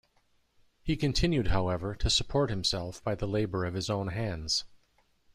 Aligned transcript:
He 0.81 0.97
continued, 0.97 1.49
however, 1.49 1.93
to 1.93 2.09
support 2.09 2.49
himself 2.49 3.03
by 3.03 3.13
the 3.13 3.27
labour 3.27 3.65
of 3.65 3.75
his 3.75 3.87
own 3.87 4.07
hands. 4.07 4.63